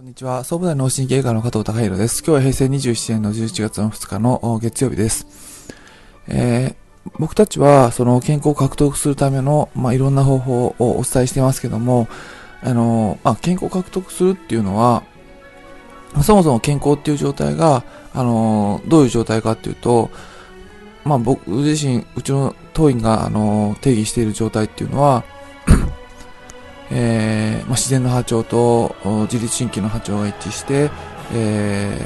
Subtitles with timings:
[0.00, 0.44] こんにちは。
[0.44, 2.24] 総武大脳神経科の加藤隆弘です。
[2.24, 5.26] 今日は平成27年の11月の2日の月曜日です。
[6.26, 12.08] えー、僕たちはその健康を獲得するための、まあ、いろんな方法をお伝えしてますけども、
[12.62, 15.02] あの、まあ、健康を獲得するっていうのは、
[16.22, 20.08] そもそも健康っていう状態が、あの、どういう状態かっていうと、
[21.04, 25.24] まあ僕自身、うちの当院が、あの、定義している状態っていうのは、
[26.90, 28.96] えー、まあ、自然の波長と
[29.30, 30.90] 自律神経の波長が一致して、
[31.32, 31.96] え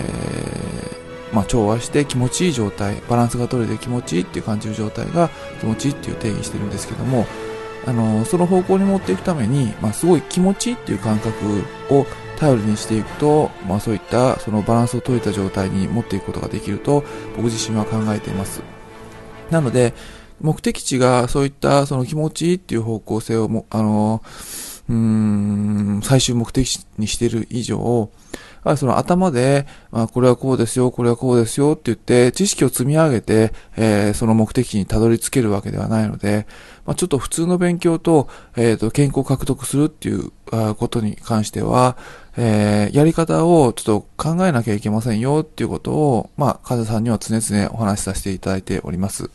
[1.32, 7.26] ー、まあ、調和して気持ちいい状態、バランスが取れて気持ちいいっていう感じる状態が気持ちいいっていう定義してるんですけども、
[7.86, 11.34] あのその方向に持っていくために、まあ、すごい気持ちいいっていう感覚
[11.90, 12.06] を
[12.38, 17.04] 頼りにしていくと、まあ、そういったそのバランスを取れた状態に持っていくことができると
[17.36, 18.62] 僕自身は考えています。
[19.50, 19.94] なので、
[20.40, 24.22] 目的地がそういったその気持ちいいっていう方向性をも、あの
[24.88, 28.10] うーん、最終目的地にしている以上、
[28.76, 36.46] その頭で、まあ、これはこうですよ、これはこうですよって言って、知識を積み上げて、えー、その目的地にたどり着けるわけではないので、
[36.86, 41.98] まあ、ちょっと普通の勉強と、えっ、ー、と、健康を獲得するっていうことに関しては、
[42.38, 49.30] えー、やり方をちょっと考えなきゃいけませんよっていうことを、まあ、カズさんには常々お話しさせていただいております。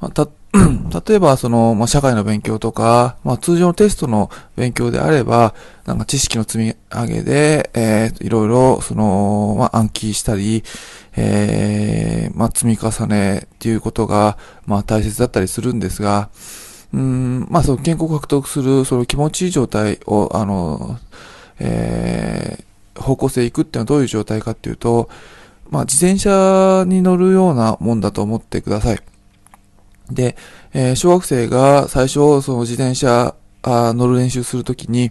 [0.00, 0.10] まあ、
[1.06, 5.54] 例えば、その、まあ、社会の勉強とか、まあ、通常のテストの勉強であれば、
[5.84, 10.64] なんか知識の積み上げで、えー、いろいろ、その、まあ、暗記したり、
[11.16, 16.28] えー、まあ、積み重ねっていうことが、まあ、大切だったりするんですが、
[16.92, 20.98] うん、まあ、その健康獲得する、その気持ちいい状態を、あの、
[21.58, 25.08] えー、方向性いくっていうのはどういう状態かっていうと、
[25.70, 28.98] まあ、自転車に乗るようなもんだと思ってください。
[30.10, 30.36] で、
[30.72, 35.10] えー、小学生が最初、その自転車あ乗る練習するときに、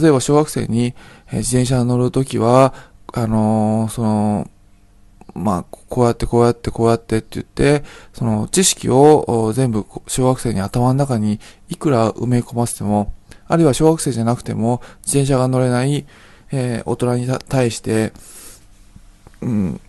[0.00, 0.94] 例えば小学生に、
[1.28, 2.74] えー、自転車乗るときは、
[3.12, 4.50] あのー、その、
[5.34, 13.12] まあ、こうやってこうやってこうやってって言って、その知識を全部小学生に頭の中にいくら埋め込ませても、
[13.46, 16.06] あるいは小学生じゃなくても自転車が乗れない、
[16.52, 18.12] えー、大人に対して、
[19.42, 19.80] うん、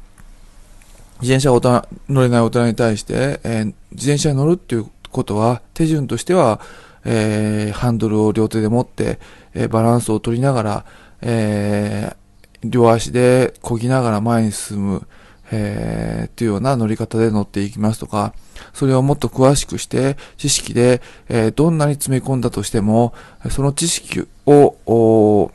[1.21, 6.59] 自転車大人乗れない大人に対して、えー、自転車に乗るっていうことは、手順としては、
[7.05, 9.19] えー、ハンドルを両手で持って、
[9.53, 10.85] えー、バランスを取りながら、
[11.21, 12.15] え、
[12.63, 15.07] 両足で漕ぎながら前に進む、
[15.51, 18.33] えー、っていうような乗り方で乗っていきますとか、
[18.73, 23.13] それをもっと詳しくして、知識で、え、どんなに詰め込んだとしても、
[23.49, 25.51] その知識を、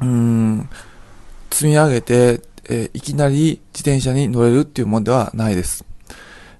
[0.00, 0.68] うん、
[1.50, 5.84] 積み上げて、えー、いきなり自転車に乗れるっていうもんではないです。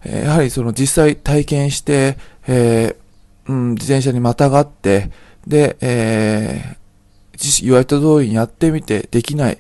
[0.05, 5.11] えー、やはりその実際体験して、えー、うん、自転車にまたがって、
[5.47, 9.59] で、えー、言われた通りにやってみてできない、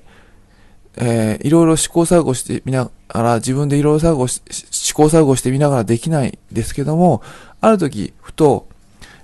[0.96, 7.22] えー、いろいろ試行錯誤してみながら、自分でいろいろ錯誤し、試行錯誤してみながらできないですけども、
[7.60, 8.68] ある時、ふと、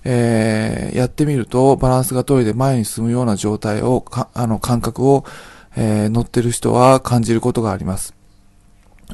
[0.04, 4.04] えー、やってみるとバランスが取れて前に進むような状態を、
[4.34, 5.24] あの、感覚を、
[5.80, 8.12] えー、乗ってる人は感じることがあります。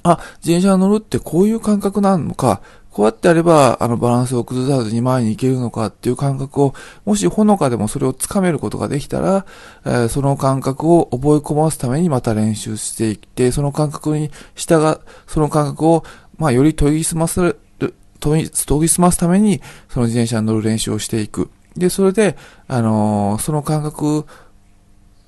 [0.03, 6.75] あ、自転車乗るってこういう感覚なのか、こうやってやれば、あの、バランスを崩さずに前に行けるのかっていう感覚を、
[7.05, 9.47] もしほのかでもそれをつかめることができたら、
[9.85, 16.05] えー、その感覚を覚え込ますためにまた練習していって、その感覚に従その感覚を、
[16.39, 17.59] まあ、より研ぎ澄ませる、
[18.21, 18.49] 研
[18.81, 21.51] ぎ澄ますために、その自転車に乗る練習をしていく。
[21.77, 22.37] で、それで、
[22.69, 24.27] あのー、その感覚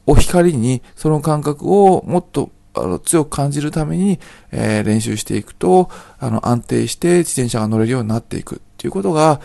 [0.06, 4.18] を光に、その感覚をもっとあの強く感じるために、
[4.52, 9.40] えー、練習していくと、あの、安定して自転車が乗れるようになっていくっていうことが、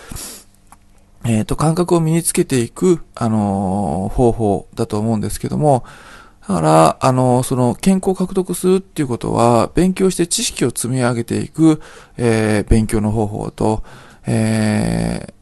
[1.23, 5.83] えっ、ー、と、感覚を身につけていく、あのー、方法だと思うんですけども、
[6.41, 11.81] だから、あの、その健康を獲得するっていうことは、勉強して知識を積み上げていく、
[12.17, 13.83] えー、勉強の方法と、
[14.25, 15.33] え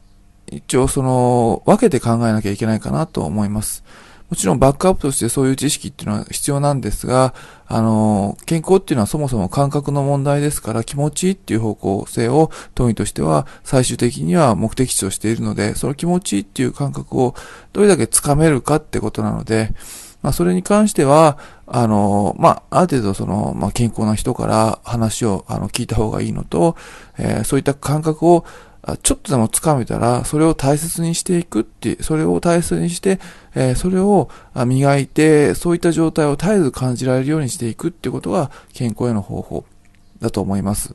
[0.48, 3.82] ー、一応その、分けて考えなきゃいけないかなと思います。
[4.30, 7.34] もちろんバックアップとしてそういう知識っていうのは必要なんですが、
[7.66, 17.34] あの、健康っていうのはそもそも感覚の問題ですから気持ちいいっていう方向性を当院としては最終的には目的地としているので、その気持ちいいっていう感覚を
[17.72, 19.74] どれだけつかめるかってことなので、
[20.22, 26.76] まあ、それに関しては、あの、まあ、ある程度その、まあ、健康な人から話を、あの、聞いた方がいいのと、
[27.18, 28.44] えー、そういった感覚を、
[29.02, 33.20] ちょっとでも掴めたら、それを大切にしていくって、それを大切にして、
[33.54, 39.64] えー、それを磨いて、そういった状態を絶えず感じられるようにしていくっていうことが健康への方法
[40.20, 40.94] だと思います。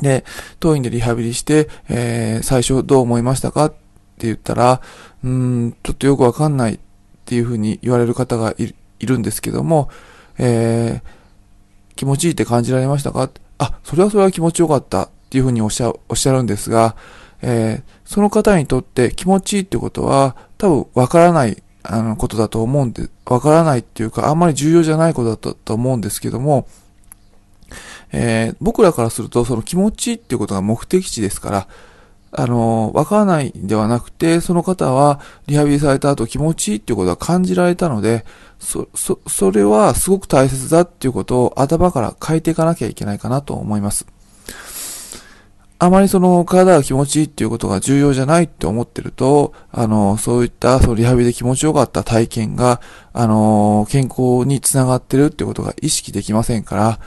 [0.00, 0.24] で、
[0.60, 4.82] 当院でリハビリして、えー、最初どう思いましたかって言ったら、
[5.24, 6.78] うん、ちょっとよくわかんないっ
[7.24, 8.74] ていうふうに言われる方がい
[9.06, 9.88] るんですけども、
[10.36, 13.30] えー、気持ちいいって感じられましたか？
[13.58, 16.96] あ、それはそれは気持ちよかったっていうふうにおっしゃおっしゃるんですが、
[17.40, 26.66] えー、その方にとって気持ちいいってことは多分わからないあのことだと思うんで、わからないっていうかあんまり重要じゃないことだったと思うんですけども、
[28.10, 31.68] えー、僕らからするとその気持ちいいっていうことが目的地ですから、
[32.32, 38.24] あの、わからないではなくて、その方はリハビリされた後気持ちいいっていうことは感じられたので、
[38.58, 44.06] そ、そ、それはすごく大切だっていうことを頭から変えていかなきゃいけないかなと思います。
[45.82, 52.82] あまりその体が気持ちいいっていうことが重要じゃないって思ってると、あの、そういったそのリハビリで気持ちよかった体験が、
[53.14, 57.00] あの、健康につながってるってことが意識できませんから、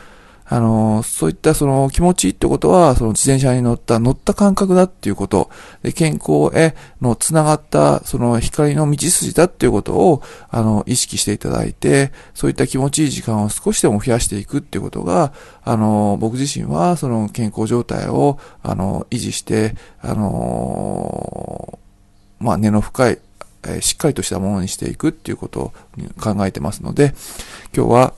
[0.54, 5.50] あの、そういったその気持ちいいってことは、その自転車に乗った、乗った感覚だっていうこと、
[5.82, 10.22] で健康への繋がったその光の道筋だっていうことを、
[10.52, 15.34] あの、意識していただいて、そういった気持ちいい時間を少しでも増やしていくっていうことが、
[15.64, 21.80] あの、僕自身はその健康状態を、あの、維持して、あの、
[22.40, 23.18] まあ、根の深い、
[23.66, 25.74] えしっかりとしたものにしていくっていうことを
[26.22, 27.16] 考えてますので、
[27.76, 28.14] 今日は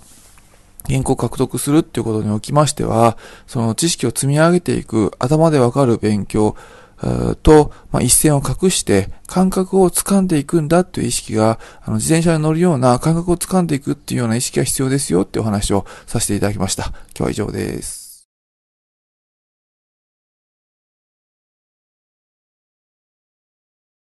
[0.87, 3.17] 原稿を獲得するっていうことにおきましては、
[3.47, 6.55] その知識を積み上げていく頭でわかる勉強
[7.43, 16.85] と、まあ、一線を隠して感覚を掴んでいくんだっていう意識が、あの自転車に乗るような感覚を掴んでいくっていうような意識が必要ですよっていうお話をさせていただきました。
[16.85, 18.04] 今日は以上です。